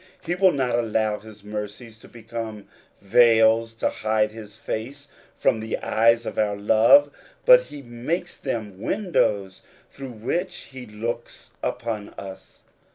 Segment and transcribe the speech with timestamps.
[0.25, 2.65] He will not allow his mercies to become
[3.03, 7.11] veils to hide his face from the eyes of our love;
[7.45, 9.61] but he makes them windows
[9.91, 12.63] through which he looks upon us.